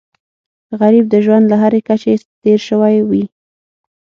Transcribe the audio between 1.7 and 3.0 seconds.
کچې تېر شوی